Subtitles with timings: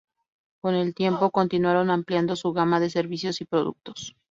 [0.63, 4.15] Con el tiempo, continuaron ampliando su gama de servicios y productos.